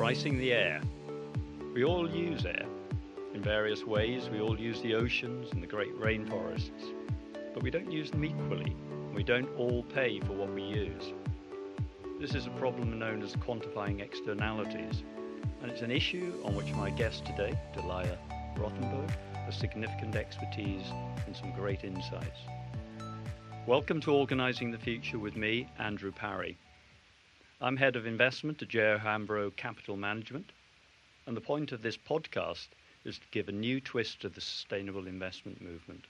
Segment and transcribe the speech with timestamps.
[0.00, 0.80] pricing the air.
[1.74, 2.64] We all use air
[3.34, 4.30] in various ways.
[4.30, 6.94] We all use the oceans and the great rainforests,
[7.52, 8.74] but we don't use them equally.
[9.14, 11.12] We don't all pay for what we use.
[12.18, 15.02] This is a problem known as quantifying externalities,
[15.60, 18.16] and it's an issue on which my guest today, Delilah
[18.56, 20.86] Rothenberg, has significant expertise
[21.26, 22.40] and some great insights.
[23.66, 26.56] Welcome to Organising the Future with me, Andrew Parry.
[27.62, 28.98] I'm head of investment at J.O.
[28.98, 30.50] Hambro Capital Management,
[31.26, 32.68] and the point of this podcast
[33.04, 36.06] is to give a new twist to the sustainable investment movement.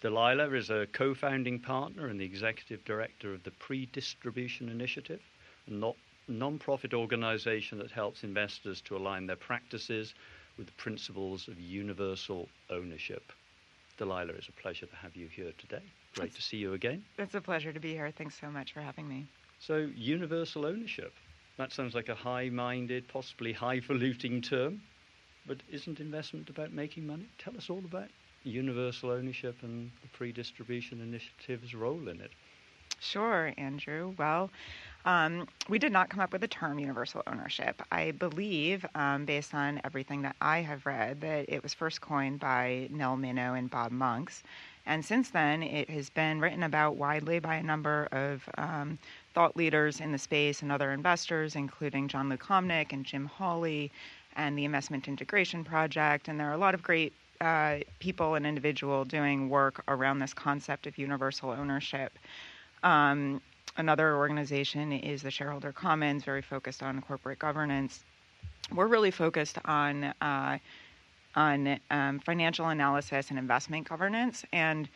[0.00, 5.20] Delilah is a co founding partner and the executive director of the Pre Distribution Initiative,
[5.68, 5.92] a
[6.28, 10.14] non profit organization that helps investors to align their practices
[10.56, 13.32] with the principles of universal ownership.
[13.98, 15.82] Delilah, it's a pleasure to have you here today.
[16.14, 17.04] Great it's, to see you again.
[17.18, 18.10] It's a pleasure to be here.
[18.10, 19.26] Thanks so much for having me.
[19.64, 21.12] So, universal ownership.
[21.56, 24.82] That sounds like a high minded, possibly highfalutin term,
[25.46, 27.26] but isn't investment about making money?
[27.38, 28.08] Tell us all about
[28.42, 32.32] universal ownership and the pre distribution initiative's role in it.
[32.98, 34.14] Sure, Andrew.
[34.18, 34.50] Well,
[35.04, 37.82] um, we did not come up with the term universal ownership.
[37.90, 42.40] I believe, um, based on everything that I have read, that it was first coined
[42.40, 44.42] by Nell Minow and Bob Monks.
[44.86, 48.98] And since then, it has been written about widely by a number of um,
[49.34, 53.90] thought leaders in the space and other investors, including Jon Lukomnik and Jim Hawley
[54.36, 56.28] and the Investment Integration Project.
[56.28, 60.32] And there are a lot of great uh, people and individual doing work around this
[60.32, 62.18] concept of universal ownership.
[62.82, 63.40] Um,
[63.76, 68.04] another organization is the Shareholder Commons, very focused on corporate governance.
[68.72, 70.58] We're really focused on uh,
[71.34, 74.88] on um, financial analysis and investment governance, and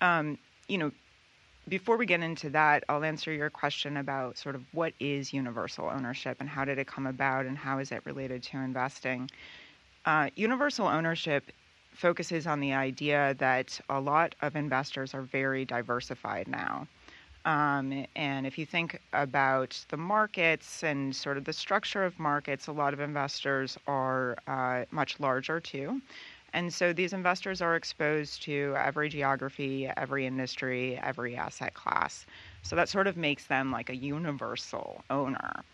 [0.00, 0.90] um, you know.
[1.66, 5.88] Before we get into that, I'll answer your question about sort of what is universal
[5.88, 9.30] ownership and how did it come about and how is it related to investing.
[10.04, 11.50] Uh, universal ownership
[11.94, 16.86] focuses on the idea that a lot of investors are very diversified now.
[17.46, 22.66] Um, and if you think about the markets and sort of the structure of markets,
[22.66, 26.00] a lot of investors are uh, much larger too.
[26.54, 32.24] And so these investors are exposed to every geography, every industry, every asset class.
[32.62, 35.64] So that sort of makes them like a universal owner.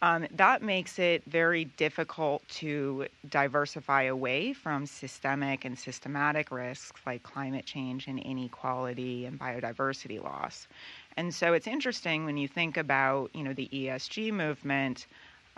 [0.00, 7.24] Um, that makes it very difficult to diversify away from systemic and systematic risks like
[7.24, 10.68] climate change and inequality and biodiversity loss.
[11.16, 15.08] And so it's interesting when you think about, you know, the ESG movement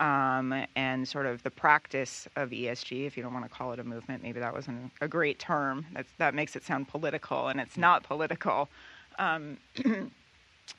[0.01, 3.79] um, and sort of the practice of ESG, if you don't want to call it
[3.79, 5.85] a movement, maybe that wasn't a great term.
[5.93, 8.67] That's, that makes it sound political, and it's not political.
[9.19, 9.57] Um,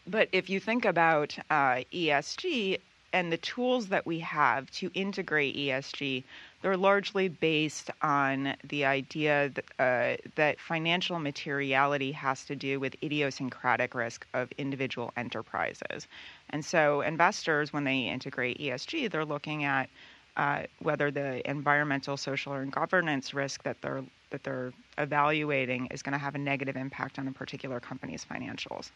[0.09, 2.78] but if you think about uh, ESG,
[3.12, 6.25] and the tools that we have to integrate ESG,
[6.62, 12.95] they're largely based on the idea that, uh, that financial materiality has to do with
[13.03, 16.06] idiosyncratic risk of individual enterprises.
[16.50, 19.91] And so investors, when they integrate ESG, they're looking at
[20.37, 26.15] uh, whether the environmental, social, or governance risk that they're that they're evaluating is going
[26.15, 28.91] to have a negative impact on a particular company's financials.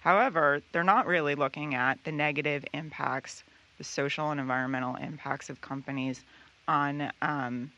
[0.00, 3.44] However, they're not really looking at the negative impacts
[3.76, 6.24] the social and environmental impacts of companies
[6.68, 7.72] on um,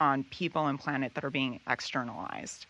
[0.00, 2.66] on people and planet that are being externalized.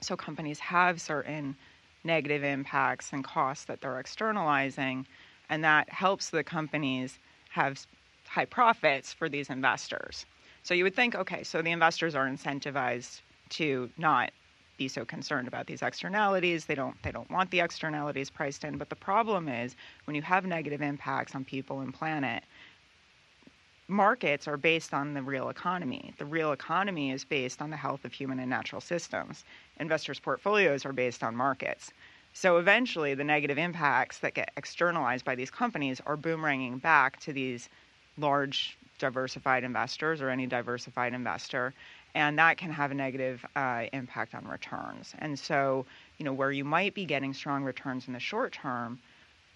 [0.00, 1.56] So companies have certain
[2.04, 5.06] negative impacts and costs that they're externalizing,
[5.48, 7.18] and that helps the companies
[7.50, 7.86] have
[8.26, 10.26] high profits for these investors.
[10.64, 13.20] So you would think, okay, so the investors are incentivized
[13.50, 14.32] to not
[14.78, 16.64] be so concerned about these externalities.
[16.64, 18.78] They don't they don't want the externalities priced in.
[18.78, 19.76] But the problem is
[20.06, 22.42] when you have negative impacts on people and planet,
[23.88, 26.12] markets are based on the real economy.
[26.18, 29.44] The real economy is based on the health of human and natural systems.
[29.78, 31.92] Investors' portfolios are based on markets.
[32.32, 37.32] So eventually, the negative impacts that get externalized by these companies are boomeranging back to
[37.32, 37.68] these
[38.16, 41.74] large diversified investors or any diversified investor
[42.14, 45.14] and that can have a negative uh, impact on returns.
[45.18, 45.86] And so,
[46.18, 48.98] you know, where you might be getting strong returns in the short term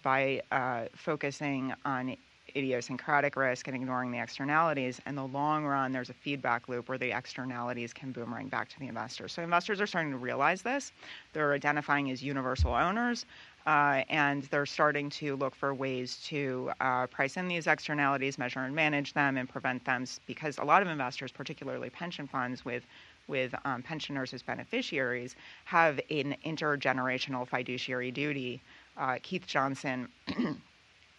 [0.03, 2.15] by uh, focusing on
[2.55, 6.97] idiosyncratic risk and ignoring the externalities, in the long run, there's a feedback loop where
[6.97, 9.33] the externalities can boomerang back to the investors.
[9.33, 10.91] So investors are starting to realize this.
[11.33, 13.25] They're identifying as universal owners
[13.67, 18.61] uh, and they're starting to look for ways to uh, price in these externalities, measure
[18.61, 20.05] and manage them, and prevent them.
[20.25, 22.83] Because a lot of investors, particularly pension funds with
[23.27, 25.35] with um, pensioners as beneficiaries,
[25.65, 28.61] have an intergenerational fiduciary duty.
[28.95, 30.07] Uh, Keith Johnson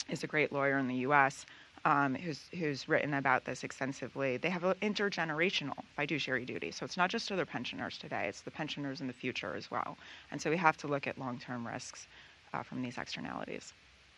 [0.09, 1.47] is a great lawyer in the U.S.
[1.85, 4.37] um, who's who's written about this extensively.
[4.37, 8.43] They have an intergenerational fiduciary duty, so it's not just to their pensioners today; it's
[8.43, 9.99] the pensioners in the future as well.
[10.31, 12.09] And so we have to look at long-term risks
[12.53, 13.73] uh, from these externalities.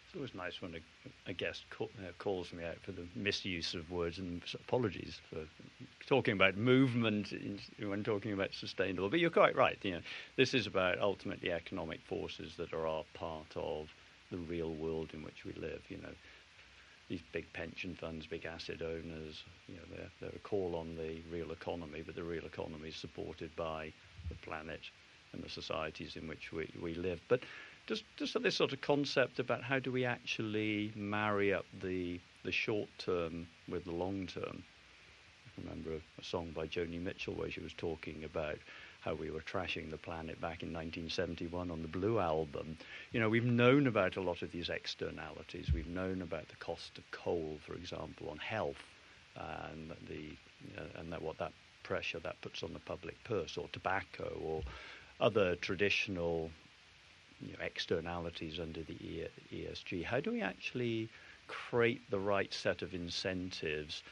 [0.07, 3.75] It's always nice when a, a guest call, uh, calls me out for the misuse
[3.75, 5.39] of words, and apologies for
[6.05, 9.09] talking about movement in, when talking about sustainable.
[9.09, 9.79] But you're quite right.
[9.83, 10.01] You know,
[10.35, 13.89] this is about ultimately economic forces that are part of
[14.31, 15.83] the real world in which we live.
[15.89, 16.15] You know,
[17.09, 21.17] these big pension funds, big asset owners, you know, they're, they're a call on the
[21.33, 23.93] real economy, but the real economy is supported by
[24.29, 24.81] the planet
[25.33, 27.21] and the societies in which we, we live.
[27.29, 27.41] But
[27.87, 32.53] just, just this sort of concept about how do we actually marry up the, the
[32.53, 34.63] short term with the long term.
[35.59, 38.59] I remember a, a song by Joni Mitchell where she was talking about
[39.01, 42.77] how we were trashing the planet back in 1971 on the Blue Album.
[43.13, 45.73] You know, we've known about a lot of these externalities.
[45.73, 48.83] We've known about the cost of coal, for example, on health,
[49.37, 50.37] and the
[50.79, 51.53] uh, and that what that
[51.83, 54.63] pressure that puts on the public purse, or tobacco, or
[55.21, 56.51] other traditional
[57.41, 60.05] you know, externalities under the ESG.
[60.05, 61.09] How do we actually
[61.47, 64.03] create the right set of incentives?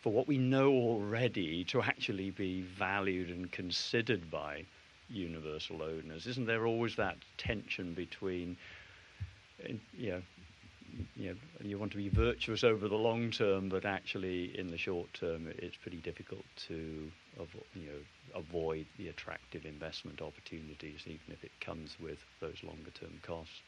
[0.00, 4.64] For what we know already to actually be valued and considered by
[5.08, 6.26] universal owners?
[6.26, 8.56] Isn't there always that tension between,
[9.96, 10.22] you know,
[11.16, 14.78] you know, you want to be virtuous over the long term, but actually in the
[14.78, 18.00] short term, it's pretty difficult to, you know,
[18.34, 23.60] avoid the attractive investment opportunities, even if it comes with those longer term costs.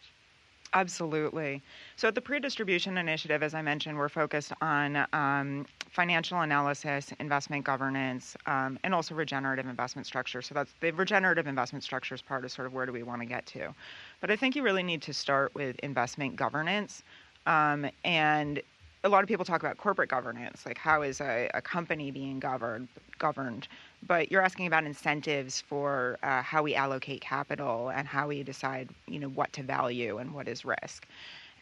[0.73, 1.63] Absolutely.
[1.97, 7.65] So at the pre-distribution initiative, as I mentioned, we're focused on um, financial analysis, investment
[7.65, 10.41] governance, um, and also regenerative investment structure.
[10.41, 13.27] So that's the regenerative investment structures part is sort of where do we want to
[13.27, 13.75] get to.
[14.21, 17.03] But I think you really need to start with investment governance.
[17.47, 18.63] Um, and
[19.03, 22.39] a lot of people talk about corporate governance, like how is a, a company being
[22.39, 22.87] governed
[23.19, 23.67] governed
[24.07, 28.89] but you're asking about incentives for uh, how we allocate capital and how we decide,
[29.07, 31.07] you know, what to value and what is risk.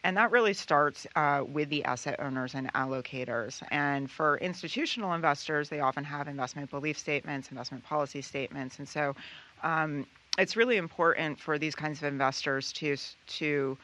[0.03, 3.61] And that really starts uh, with the asset owners and allocators.
[3.69, 8.79] And for institutional investors, they often have investment belief statements, investment policy statements.
[8.79, 9.15] And so
[9.61, 10.07] um,
[10.37, 12.95] it's really important for these kinds of investors to,
[13.27, 13.77] to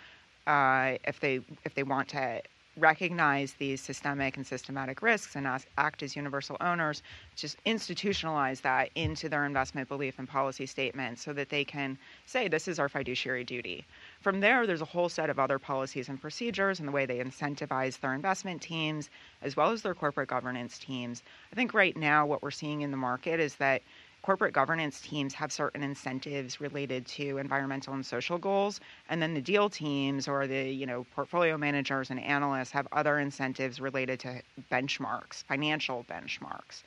[0.48, 2.42] uh, if, they, if they want to
[2.78, 7.02] recognize these systemic and systematic risks and act as universal owners,
[7.36, 12.48] just institutionalize that into their investment belief and policy statement so that they can say,
[12.48, 13.86] this is our fiduciary duty.
[14.22, 17.20] From there, there's a whole set of other policies and procedures and the way they
[17.20, 19.10] incentivize their investment teams
[19.42, 21.24] as well as their corporate governance teams.
[21.52, 23.82] I think right now, what we're seeing in the market is that
[24.26, 29.42] corporate governance teams have certain incentives related to environmental and social goals and then the
[29.42, 34.42] deal teams or the you know portfolio managers and analysts have other incentives related to
[34.72, 36.82] benchmarks financial benchmarks.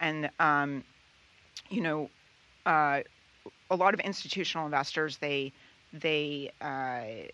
[0.00, 0.82] And um,
[1.68, 2.10] you know
[2.66, 3.02] uh,
[3.70, 5.52] a lot of institutional investors they
[5.92, 7.28] they uh,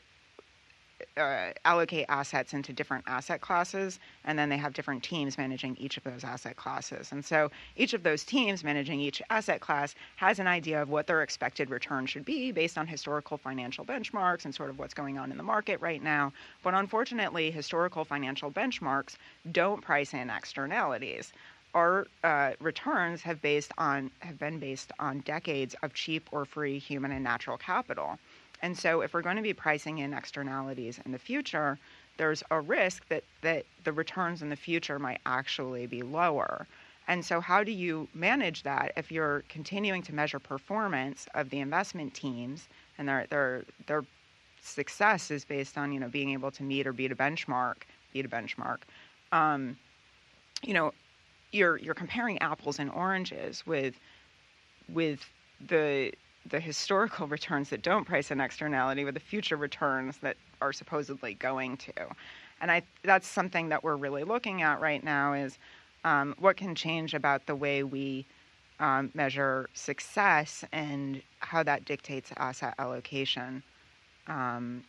[1.17, 5.97] uh, allocate assets into different asset classes, and then they have different teams managing each
[5.97, 7.13] of those asset classes.
[7.13, 11.07] And so each of those teams managing each asset class has an idea of what
[11.07, 15.19] their expected return should be based on historical financial benchmarks and sort of what's going
[15.19, 16.33] on in the market right now.
[16.63, 19.17] But unfortunately, historical financial benchmarks
[19.53, 21.33] don't price in externalities
[21.77, 26.79] our uh, returns have based on have been based on decades of cheap or free
[26.79, 28.19] human and natural capital.
[28.63, 31.79] And so, if we're going to be pricing in externalities in the future,
[32.17, 36.67] there's a risk that, that the returns in the future might actually be lower.
[37.09, 41.61] And so, how do you manage that if you're continuing to measure performance of the
[41.61, 44.05] investment teams and their their their
[44.61, 47.83] success is based on you know being able to meet or beat a benchmark,
[48.13, 48.79] beat a benchmark?
[49.31, 49.77] Um,
[50.63, 50.93] you know,
[51.53, 53.95] you're you're comparing apples and oranges with
[54.89, 55.21] with
[55.69, 56.13] the
[56.49, 61.35] the historical returns that don't price in externality with the future returns that are supposedly
[61.35, 61.93] going to.
[62.61, 65.59] And I, that's something that we're really looking at right now is
[66.05, 68.25] um, what can change about the way we
[68.81, 73.63] um, measure success and how that dictates asset allocation.
[74.27, 74.85] Um,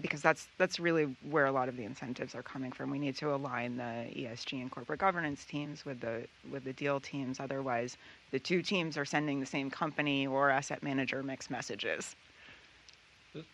[0.00, 2.90] because that's that's really where a lot of the incentives are coming from.
[2.90, 7.00] We need to align the ESG and corporate governance teams with the with the deal
[7.00, 7.40] teams.
[7.40, 7.96] Otherwise,
[8.30, 12.14] the two teams are sending the same company or asset manager mixed messages.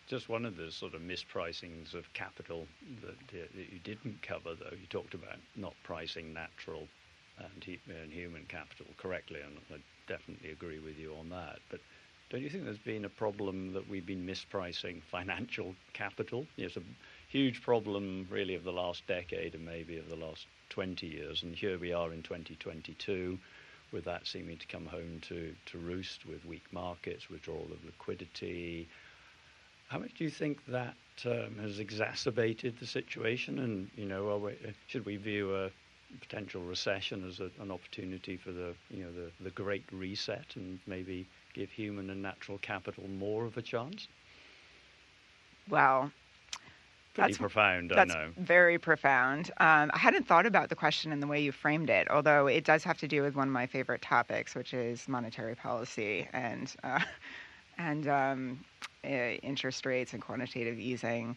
[0.07, 2.67] Just one of the sort of mispricings of capital
[3.01, 4.71] that, that you didn't cover, though.
[4.71, 6.87] You talked about not pricing natural
[7.37, 11.59] and, and human capital correctly, and I definitely agree with you on that.
[11.69, 11.81] But
[12.33, 16.47] don't you think there's been a problem that we've been mispricing financial capital?
[16.57, 16.81] It's a
[17.29, 21.43] huge problem really of the last decade and maybe of the last 20 years.
[21.43, 23.37] And here we are in 2022
[23.91, 28.87] with that seeming to come home to, to roost with weak markets, withdrawal of liquidity.
[29.89, 30.95] How much do you think that
[31.27, 33.59] um, has exacerbated the situation?
[33.59, 34.53] And, you know, we,
[34.87, 35.69] should we view a
[36.19, 40.79] potential recession as a, an opportunity for the, you know, the, the great reset and
[40.87, 44.07] maybe give human and natural capital more of a chance?
[45.69, 46.11] Well,
[47.13, 48.31] Pretty that's, profound, that's I know.
[48.37, 49.51] Very profound.
[49.59, 52.63] Um, I hadn't thought about the question in the way you framed it, although it
[52.63, 56.73] does have to do with one of my favorite topics, which is monetary policy and
[56.83, 56.99] uh,
[57.77, 58.59] and um,
[59.05, 61.35] uh, interest rates and quantitative easing.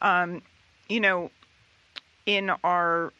[0.00, 0.42] Um,
[0.88, 1.32] you know,
[2.26, 3.12] in our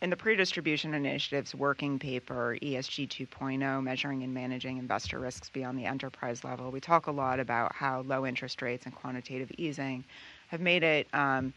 [0.00, 5.84] in the pre-distribution initiatives working paper ESG 2.0 measuring and managing investor risks beyond the
[5.86, 10.04] enterprise level we talk a lot about how low interest rates and quantitative easing
[10.48, 11.52] have made it um,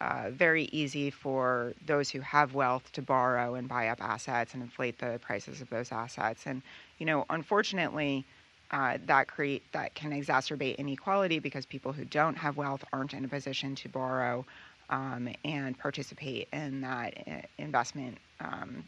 [0.00, 4.62] uh, very easy for those who have wealth to borrow and buy up assets and
[4.62, 6.46] inflate the prices of those assets.
[6.46, 6.62] And
[6.98, 8.24] you know, unfortunately,
[8.70, 13.24] uh, that create that can exacerbate inequality because people who don't have wealth aren't in
[13.24, 14.44] a position to borrow
[14.90, 18.84] um, and participate in that uh, investment um,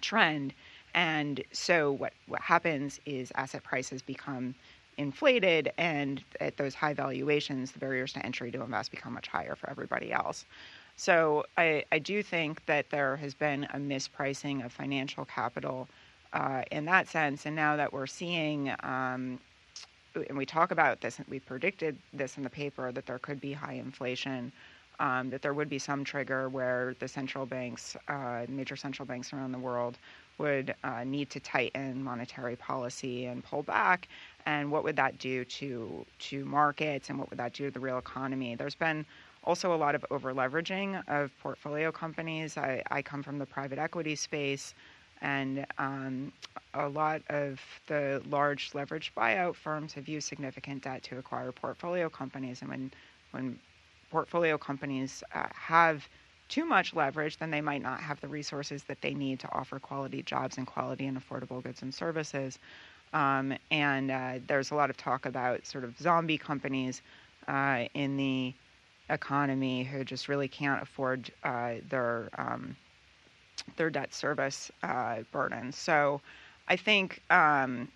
[0.00, 0.54] trend.
[0.94, 4.54] And so, what what happens is asset prices become
[4.98, 9.54] inflated, and at those high valuations, the barriers to entry to invest become much higher
[9.54, 10.46] for everybody else.
[10.96, 15.88] So I, I do think that there has been a mispricing of financial capital
[16.32, 17.44] uh, in that sense.
[17.44, 19.38] And now that we're seeing, um,
[20.14, 23.52] and we talk about this, we predicted this in the paper that there could be
[23.52, 24.52] high inflation.
[24.98, 29.32] Um, that there would be some trigger where the central banks, uh, major central banks
[29.32, 29.98] around the world,
[30.38, 34.08] would uh, need to tighten monetary policy and pull back.
[34.46, 37.80] And what would that do to to markets and what would that do to the
[37.80, 38.54] real economy?
[38.54, 39.04] There's been
[39.44, 42.56] also a lot of over leveraging of portfolio companies.
[42.56, 44.74] I, I come from the private equity space
[45.22, 46.32] and um,
[46.74, 52.08] a lot of the large leveraged buyout firms have used significant debt to acquire portfolio
[52.08, 52.60] companies.
[52.60, 52.90] And when
[53.32, 53.58] when
[54.10, 56.08] portfolio companies uh, have
[56.48, 59.78] too much leverage, then they might not have the resources that they need to offer
[59.78, 62.58] quality jobs and quality and affordable goods and services.
[63.12, 67.02] Um, and uh, there's a lot of talk about sort of zombie companies
[67.48, 68.52] uh, in the
[69.10, 72.76] economy who just really can't afford uh, their um,
[73.76, 75.72] their debt service uh, burden.
[75.72, 76.20] So
[76.68, 77.88] I think um,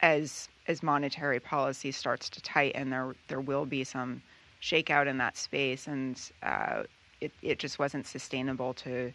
[0.00, 4.22] as as monetary policy starts to tighten, there there will be some
[4.66, 6.82] shakeout in that space, and uh,
[7.20, 9.12] it it just wasn't sustainable to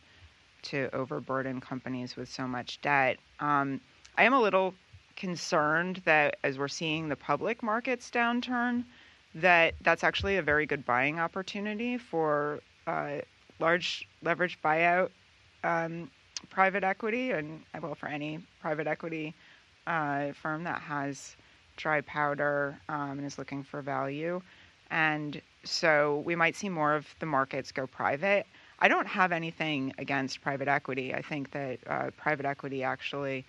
[0.63, 3.17] to overburden companies with so much debt.
[3.39, 3.81] Um,
[4.17, 4.73] I am a little
[5.15, 8.85] concerned that as we're seeing the public markets downturn,
[9.35, 13.17] that that's actually a very good buying opportunity for uh,
[13.59, 15.09] large leveraged buyout
[15.63, 16.09] um,
[16.49, 19.33] private equity, and well, for any private equity
[19.87, 21.35] uh, firm that has
[21.77, 24.41] dry powder um, and is looking for value.
[24.91, 28.45] And so we might see more of the markets go private.
[28.79, 31.13] I don't have anything against private equity.
[31.13, 33.45] I think that uh, private equity actually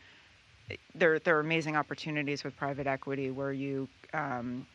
[0.94, 4.66] there there are amazing opportunities with private equity where you um,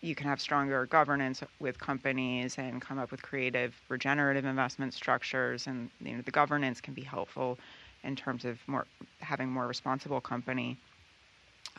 [0.00, 5.66] you can have stronger governance with companies and come up with creative regenerative investment structures
[5.66, 7.58] and you know the governance can be helpful
[8.04, 8.86] in terms of more
[9.20, 10.76] having more responsible company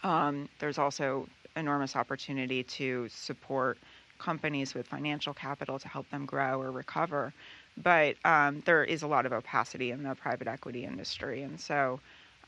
[0.03, 3.77] um, there's also enormous opportunity to support
[4.19, 7.33] companies with financial capital to help them grow or recover
[7.81, 11.99] but um, there is a lot of opacity in the private equity industry and so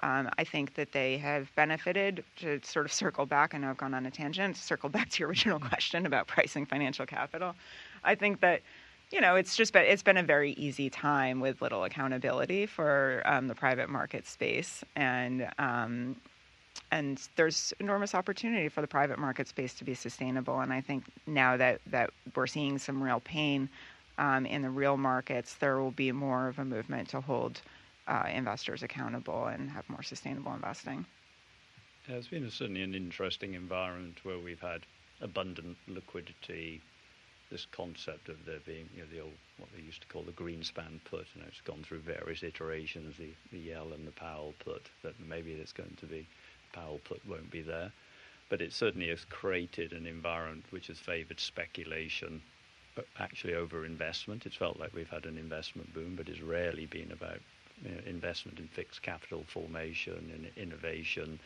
[0.04, 3.54] um, I think that they have benefited to sort of circle back.
[3.54, 6.66] I know I've gone on a tangent, circle back to your original question about pricing
[6.66, 7.56] financial capital.
[8.04, 8.62] I think that
[9.12, 13.22] you know it's just been it's been a very easy time with little accountability for
[13.26, 16.16] um, the private market space and um,
[16.92, 21.06] and there's enormous opportunity for the private market space to be sustainable and I think
[21.28, 23.70] now that that we're seeing some real pain
[24.18, 27.62] um, in the real markets there will be more of a movement to hold
[28.08, 31.06] uh, investors accountable and have more sustainable investing.
[32.08, 34.82] Yeah, it's been a, certainly an interesting environment where we've had
[35.22, 36.82] abundant liquidity.
[37.50, 40.32] This concept of there being, you know, the old what they used to call the
[40.32, 44.54] Greenspan put, you know, it's gone through various iterations, the the Yellen and the Powell
[44.60, 44.90] put.
[45.04, 46.28] That maybe it's going to be
[46.74, 47.92] Powell put won't be there,
[48.50, 52.42] but it certainly has created an environment which has favoured speculation,
[52.98, 54.46] uh, actually over investment.
[54.46, 57.40] It's felt like we've had an investment boom, but it's rarely been about
[57.84, 61.40] you know, investment in fixed capital formation and innovation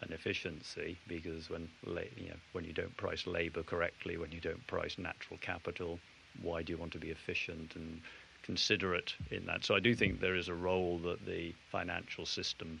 [0.00, 1.68] and efficiency because when
[2.16, 5.98] you know, when you don't price labor correctly, when you don't price natural capital,
[6.42, 8.00] why do you want to be efficient and
[8.42, 9.64] considerate in that?
[9.64, 12.80] So I do think there is a role that the financial system,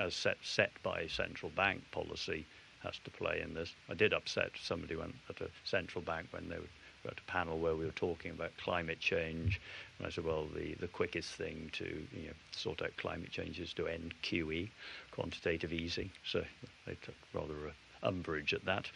[0.00, 2.46] as set set by central bank policy,
[2.82, 3.74] has to play in this.
[3.88, 7.58] I did upset somebody when, at a central bank when they were at a panel
[7.58, 9.60] where we were talking about climate change.
[9.98, 13.60] And I said, well, the, the quickest thing to you know, sort out climate change
[13.60, 14.68] is to end QE,
[15.12, 16.10] quantitative easing.
[16.24, 16.42] So
[16.86, 18.86] they took rather a umbrage at that.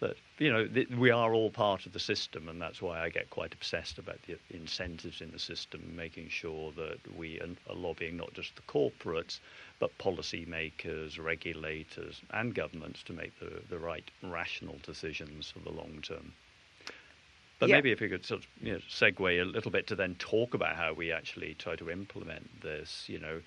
[0.00, 3.08] But you know, th- we are all part of the system, and that's why I
[3.08, 8.16] get quite obsessed about the incentives in the system, making sure that we are lobbying
[8.16, 9.40] not just the corporates,
[9.80, 16.00] but policymakers, regulators, and governments to make the, the right rational decisions for the long
[16.02, 16.32] term.
[17.58, 17.76] But yeah.
[17.76, 20.54] maybe if you could sort of you know, segue a little bit to then talk
[20.54, 23.40] about how we actually try to implement this, you know,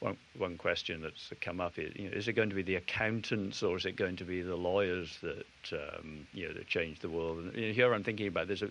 [0.00, 2.74] one, one question that's come up is, you know, is it going to be the
[2.74, 7.00] accountants or is it going to be the lawyers that, um, you know, that change
[7.00, 7.38] the world?
[7.38, 8.62] And you know, here I'm thinking about this.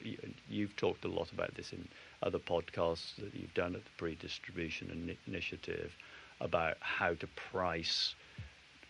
[0.49, 1.87] You've talked a lot about this in
[2.21, 5.91] other podcasts that you've done at the Pre-Distribution Initiative
[6.41, 8.15] about how to price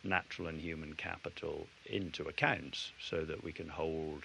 [0.04, 4.24] natural and human capital into accounts so that we can hold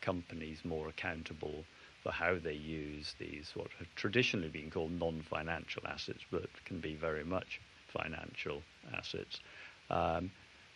[0.00, 1.64] companies more accountable
[2.02, 6.80] for how they use these, what have traditionally been called non financial assets, but can
[6.80, 7.60] be very much
[7.92, 8.62] financial
[8.94, 9.40] assets.
[9.88, 10.30] Um,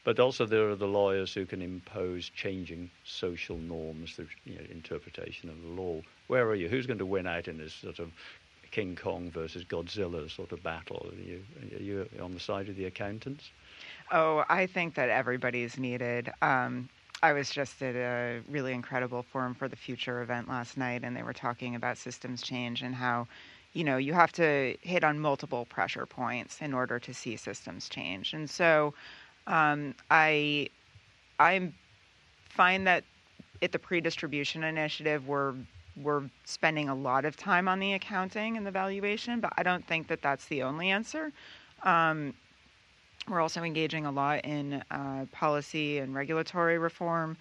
[0.04, 4.64] but also, there are the lawyers who can impose changing social norms through you know,
[4.70, 6.00] interpretation of the law.
[6.28, 6.68] Where are you?
[6.68, 8.12] Who's going to win out in this sort of
[8.70, 11.06] King Kong versus Godzilla sort of battle?
[11.10, 11.42] Are you,
[11.72, 13.50] are you on the side of the accountants?
[14.12, 16.30] Oh, I think that everybody's needed.
[16.42, 16.88] Um,
[17.22, 21.16] I was just at a really incredible Forum for the Future event last night, and
[21.16, 23.26] they were talking about systems change and how,
[23.72, 27.88] you know, you have to hit on multiple pressure points in order to see systems
[27.88, 28.34] change.
[28.34, 28.94] And so,
[29.46, 30.68] um, I,
[31.38, 31.72] I
[32.50, 33.04] find that
[33.62, 35.54] at the pre-distribution initiative, we're
[35.96, 39.86] we're spending a lot of time on the accounting and the valuation, but I don't
[39.86, 41.32] think that that's the only answer.
[41.82, 42.34] Um,
[43.28, 47.36] we're also engaging a lot in uh, policy and regulatory reform.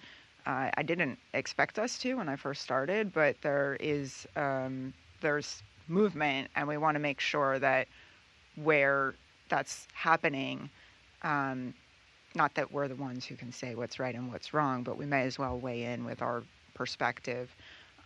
[0.46, 5.62] Uh, I didn't expect us to when I first started, but there is um, there's
[5.88, 7.88] movement, and we want to make sure that
[8.56, 9.14] where
[9.48, 10.70] that's happening,
[11.22, 11.74] um,
[12.34, 15.06] not that we're the ones who can say what's right and what's wrong, but we
[15.06, 16.42] may as well weigh in with our
[16.74, 17.54] perspective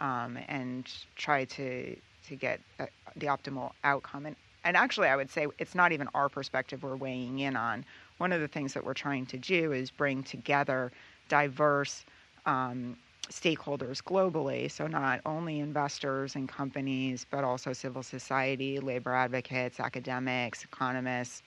[0.01, 1.97] um, and try to
[2.29, 2.87] to get uh,
[3.17, 4.27] the optimal outcome.
[4.27, 7.85] And and actually, I would say it's not even our perspective we're weighing in on.
[8.19, 10.93] One of the things that we're trying to do is bring together
[11.29, 12.05] diverse
[12.45, 12.97] um,
[13.31, 14.71] stakeholders globally.
[14.71, 21.43] So, not only investors and companies, but also civil society, labor advocates, academics, economists,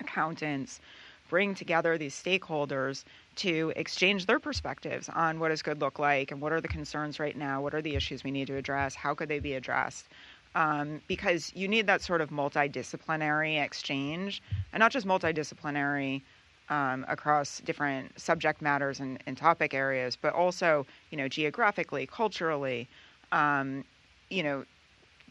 [0.00, 0.80] accountants.
[1.28, 3.04] Bring together these stakeholders
[3.36, 7.20] to exchange their perspectives on what does good look like and what are the concerns
[7.20, 10.08] right now, what are the issues we need to address, how could they be addressed
[10.56, 16.22] um, because you need that sort of multidisciplinary exchange, and not just multidisciplinary
[16.70, 22.88] um, across different subject matters and, and, topic areas, but also you know geographically, culturally,
[23.32, 23.84] um,
[24.30, 24.64] you know,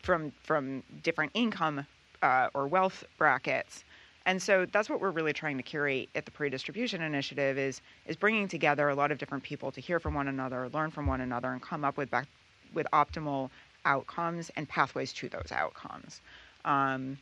[0.03, 1.85] from from different income
[2.21, 3.83] uh, or wealth brackets.
[4.25, 8.15] And so that's what we're really trying to curate at the pre-distribution initiative is is
[8.15, 11.21] bringing together a lot of different people to hear from one another, learn from one
[11.21, 12.27] another, and come up with back,
[12.73, 13.49] with optimal
[13.85, 16.21] outcomes and pathways to those outcomes.
[16.65, 17.17] Um,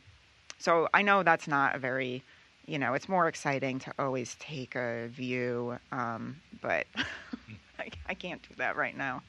[0.58, 2.22] so I know that's not a very,
[2.66, 6.86] you know, it's more exciting to always take a view, um, but
[7.78, 9.22] I, I, can't do that right now.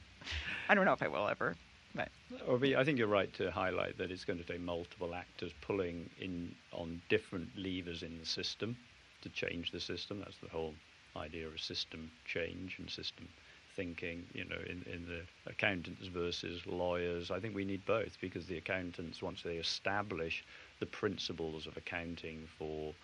[0.68, 1.54] I don't know if I will ever.
[1.98, 6.54] I think you're right to highlight that it's going to take multiple actors pulling in
[6.72, 8.76] on different levers in the system
[9.22, 10.20] to change the system.
[10.20, 10.74] That's the whole
[11.16, 13.28] idea of system change and system
[13.76, 17.30] thinking, you know, in, in the accountants versus lawyers.
[17.30, 20.42] I think we need both because the accountants, once they establish
[20.80, 22.94] the principles of accounting for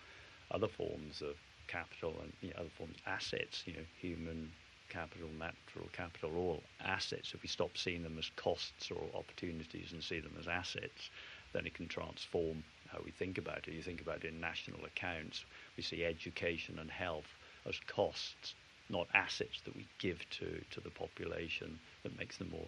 [0.51, 1.37] other forms of
[1.69, 4.51] capital and you know, other forms of assets, you know, human
[4.93, 7.33] capital, natural capital, all assets.
[7.35, 11.11] If we stop seeing them as costs or opportunities and see them as assets,
[11.53, 13.73] then it can transform how we think about it.
[13.73, 15.45] You think about it in national accounts,
[15.77, 17.31] we see education and health
[17.67, 18.55] as costs
[18.91, 22.67] not assets that we give to, to the population that makes them more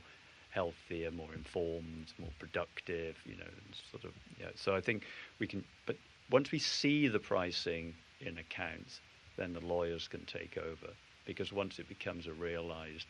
[0.50, 3.50] healthier, more informed, more productive, you know,
[3.90, 4.46] sort of, yeah.
[4.54, 5.04] So I think
[5.38, 5.96] we can, but
[6.30, 9.00] once we see the pricing in accounts,
[9.36, 10.92] then the lawyers can take over
[11.24, 13.06] because once it becomes a realized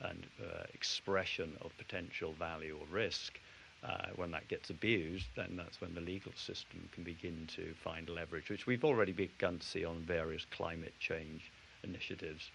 [0.00, 3.38] and uh, expression of potential value or risk,
[3.84, 8.08] uh, when that gets abused, then that's when the legal system can begin to find
[8.08, 11.50] leverage, which we've already begun to see on various climate change
[11.84, 12.50] initiatives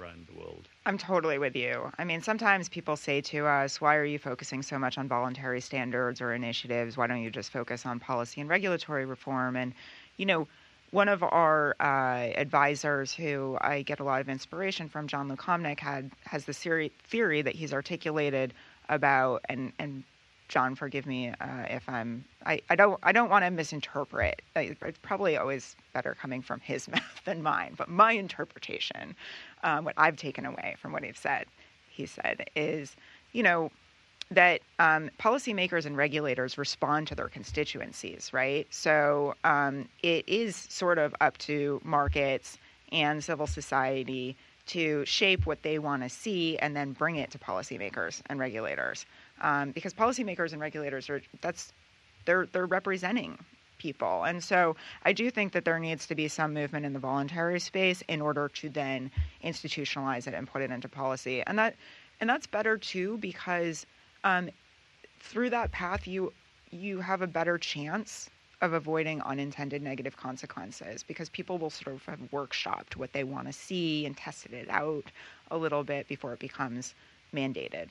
[0.00, 0.68] around the world.
[0.86, 1.90] I'm totally with you.
[1.98, 5.60] I mean, sometimes people say to us, why are you focusing so much on voluntary
[5.60, 6.96] standards or initiatives?
[6.96, 9.56] Why don't you just focus on policy and regulatory reform?
[9.56, 9.72] And,
[10.16, 10.48] you know,
[10.92, 15.80] one of our uh, advisors who I get a lot of inspiration from, Jon Lukomnik,
[15.80, 18.54] had has the theory that he's articulated
[18.88, 20.04] about and and
[20.52, 22.26] Jon, forgive me uh, if I'm.
[22.44, 23.00] I, I don't.
[23.02, 24.42] I don't want to misinterpret.
[24.54, 27.72] It's probably always better coming from his mouth than mine.
[27.74, 29.16] But my interpretation,
[29.62, 31.46] um, what I've taken away from what he's said,
[31.88, 32.96] he said is,
[33.32, 33.70] you know,
[34.34, 38.66] that um, policymakers and regulators respond to their constituencies, right?
[38.70, 42.58] So um, it is sort of up to markets
[42.90, 47.38] and civil society to shape what they want to see and then bring it to
[47.38, 49.06] policymakers and regulators
[49.40, 51.72] um, because policymakers and regulators are that's
[52.24, 53.38] they're they're representing
[53.78, 54.22] people.
[54.22, 57.58] And so I do think that there needs to be some movement in the voluntary
[57.58, 59.10] space in order to then
[59.42, 61.42] institutionalize it and put it into policy.
[61.46, 61.74] And that
[62.20, 63.84] and that's better too because
[64.24, 64.50] um,
[65.20, 66.32] through that path you
[66.70, 68.30] you have a better chance
[68.62, 73.46] of avoiding unintended negative consequences because people will sort of have workshopped what they want
[73.46, 75.10] to see and tested it out
[75.50, 76.94] a little bit before it becomes
[77.34, 77.90] mandated.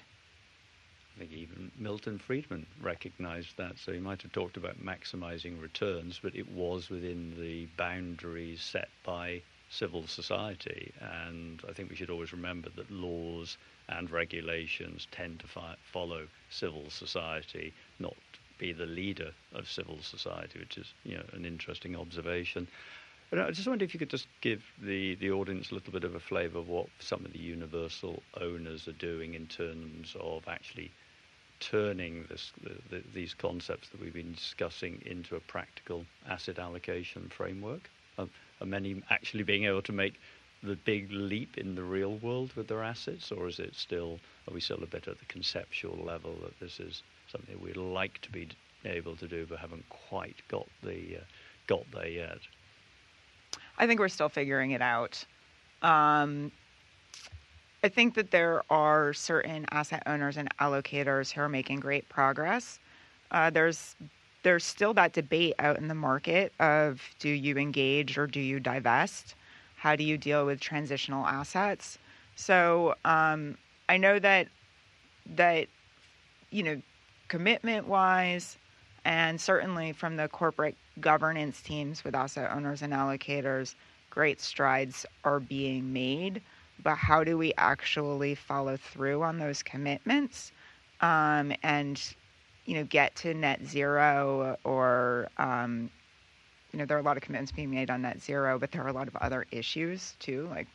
[1.15, 3.77] I think even Milton Friedman recognized that.
[3.77, 8.87] So he might have talked about maximizing returns, but it was within the boundaries set
[9.03, 10.91] by civil society.
[10.99, 13.57] And I think we should always remember that laws
[13.89, 18.15] and regulations tend to fi- follow civil society, not
[18.59, 22.67] be the leader of civil society, which is you know an interesting observation.
[23.29, 26.03] But I just wonder if you could just give the, the audience a little bit
[26.03, 30.45] of a flavour of what some of the universal owners are doing in terms of
[30.49, 30.91] actually
[31.61, 37.29] turning this, the, the, these concepts that we've been discussing into a practical asset allocation
[37.29, 37.89] framework?
[38.17, 38.27] Are,
[38.61, 40.19] are many actually being able to make
[40.63, 44.53] the big leap in the real world with their assets, or is it still are
[44.53, 48.31] we still a bit at the conceptual level that this is something we'd like to
[48.31, 48.47] be
[48.85, 51.23] able to do, but haven't quite got the uh,
[51.67, 52.39] got there yet?
[53.77, 55.23] I think we're still figuring it out.
[55.81, 56.51] Um,
[57.83, 62.79] I think that there are certain asset owners and allocators who are making great progress.
[63.31, 63.95] Uh, there's
[64.43, 68.59] there's still that debate out in the market of do you engage or do you
[68.59, 69.35] divest?
[69.75, 71.97] How do you deal with transitional assets?
[72.35, 73.57] So um,
[73.89, 74.47] I know that
[75.35, 75.67] that
[76.49, 76.81] you know
[77.27, 78.57] commitment wise
[79.05, 83.75] and certainly from the corporate governance teams with asset owners and allocators,
[84.09, 86.41] great strides are being made
[86.83, 90.51] but how do we actually follow through on those commitments
[91.01, 92.15] um, and
[92.71, 95.89] you know get to net zero or um,
[96.71, 98.81] you know there are a lot of commitments being made on net zero but there
[98.81, 100.67] are a lot of other issues too like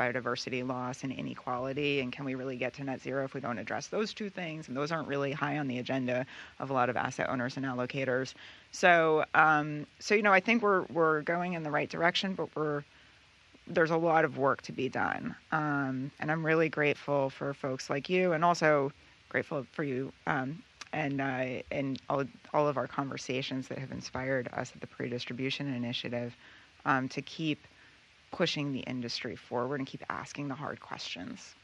[0.00, 3.58] biodiversity loss and inequality and can we really get to net zero if we don't
[3.58, 6.26] address those two things and those aren't really high on the agenda
[6.58, 8.34] of a lot of asset owners and allocators
[8.72, 12.48] so um, so you know i think we're we're going in the right direction but
[12.56, 12.82] we're
[13.68, 15.34] there's a lot of work to be done.
[15.50, 18.92] Um, and I'm really grateful for folks like you and also
[19.30, 20.62] grateful for you um,
[20.94, 25.72] and, uh, and all, all of our conversations that have inspired us at the Pre-Distribution
[25.74, 26.36] Initiative
[26.84, 27.66] um, to keep
[28.30, 31.54] pushing the industry forward and keep asking the hard questions.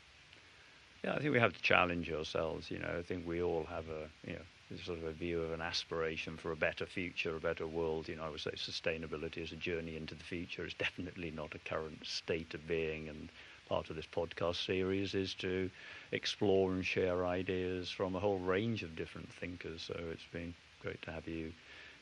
[1.04, 2.70] Yeah, I think we have to challenge ourselves.
[2.70, 5.52] You know, I think we all have a, you know, sort of a view of
[5.52, 8.08] an aspiration for a better future, a better world.
[8.08, 11.54] You know, I would say sustainability is a journey into the future It's definitely not
[11.54, 13.08] a current state of being.
[13.08, 13.30] And
[13.70, 15.70] part of this podcast series is to
[16.10, 19.80] explore and share ideas from a whole range of different thinkers.
[19.86, 20.52] So it's been
[20.82, 21.52] great to have you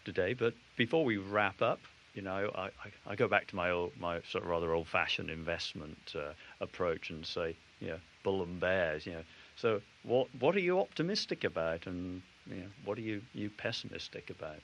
[0.07, 0.33] today.
[0.33, 1.81] But before we wrap up,
[2.15, 5.29] you know, I, I, I go back to my old, my sort of rather old-fashioned
[5.31, 9.05] investment uh, approach and say, you know, bull and bears.
[9.05, 13.21] You know, so what what are you optimistic about, and you know, what are you,
[13.35, 14.63] you pessimistic about?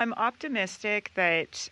[0.00, 1.70] I'm optimistic that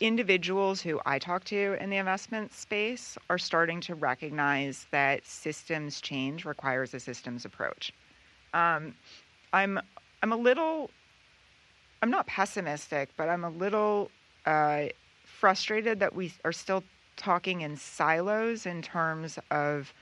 [0.00, 6.00] individuals who I talk to in the investment space are starting to recognize that systems
[6.00, 7.92] change requires a systems approach.
[8.54, 8.94] Um,
[9.52, 9.78] I'm
[10.22, 10.90] I'm a little
[12.02, 14.10] I'm not pessimistic, but I'm a little
[14.46, 14.84] uh,
[15.24, 16.82] frustrated that we are still
[17.16, 19.92] talking in silos in terms of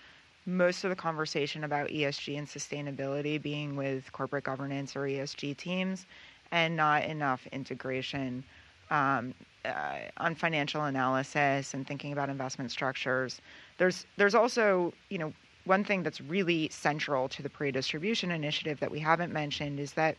[0.47, 6.07] most of the conversation about ESG and sustainability being with corporate governance or ESG teams,
[6.53, 8.45] and not enough integration
[8.91, 13.41] um, uh, on financial analysis and thinking about investment structures.
[13.79, 15.33] There's there's also you know
[15.65, 20.17] one thing that's really central to the pre-distribution initiative that we haven't mentioned is that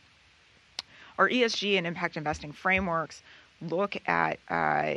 [1.17, 3.23] our ESG and impact investing frameworks
[3.61, 4.95] look at uh,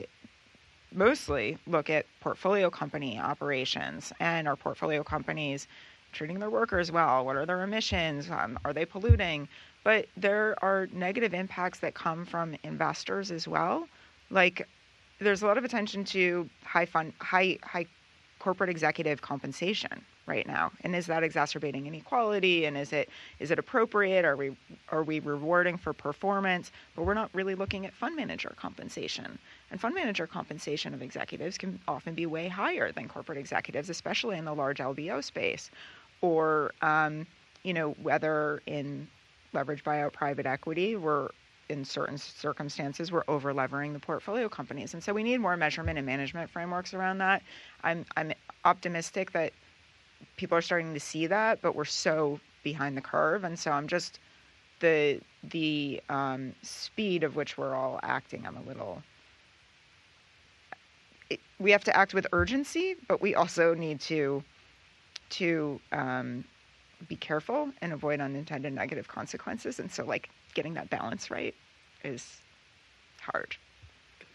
[0.93, 5.67] mostly look at portfolio company operations and our portfolio companies
[6.13, 7.25] treating their workers well?
[7.25, 8.31] What are their emissions?
[8.31, 9.49] Um, are they polluting?
[9.85, 13.89] But there are negative impacts that come from investors as well.
[14.31, 14.69] Like
[15.19, 17.87] there's a lot of attention to high fund, high high
[18.39, 22.65] corporate executive compensation right now, and is that exacerbating inequality?
[22.65, 24.25] And is it is it appropriate?
[24.25, 24.57] Are we
[24.91, 26.71] are we rewarding for performance?
[26.95, 29.39] But we're not really looking at fund manager compensation.
[29.71, 34.39] And fund manager compensation of executives can often be way higher than corporate executives, especially
[34.39, 35.71] in the large LBO space,
[36.21, 37.27] or um,
[37.65, 39.09] you know whether in
[39.53, 41.29] leverage buyout private equity we're
[41.69, 44.95] in certain circumstances we're over levering the portfolio companies.
[44.95, 47.43] And so we need more measurement and management frameworks around that.
[47.83, 48.33] I'm i'm
[48.65, 49.53] optimistic that
[50.37, 53.45] people are starting to see that but we're so behind the curve.
[53.45, 54.19] And so i'm just
[54.81, 59.03] the the um, speed of which we're all acting i'm a little
[61.31, 64.43] it, we have to act with urgency but we also need to
[65.31, 66.45] to um,
[67.09, 69.79] be careful and avoid unintended negative consequences.
[69.79, 71.55] And so, like, getting that balance right
[72.05, 72.41] is
[73.21, 73.57] hard.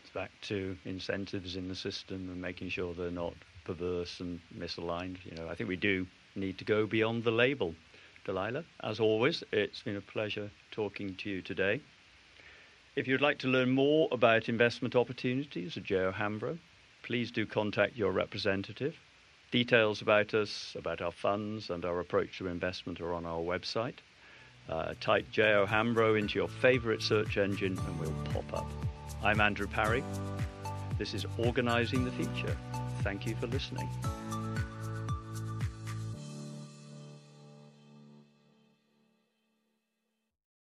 [0.03, 3.33] It's back to incentives in the system and making sure they're not
[3.65, 5.17] perverse and misaligned.
[5.25, 7.75] You know, I think we do need to go beyond the label.
[8.25, 11.81] Delilah, as always, it's been a pleasure talking to you today.
[12.95, 16.57] If you'd like to learn more about investment opportunities at JO Hambro,
[17.03, 18.95] please do contact your representative.
[19.51, 23.95] Details about us, about our funds, and our approach to investment are on our website.
[24.67, 28.69] Uh, type JO Hambro into your favorite search engine and we'll pop up.
[29.23, 30.03] I'm Andrew Parry.
[30.97, 32.57] This is Organizing the Future.
[33.03, 33.87] Thank you for listening.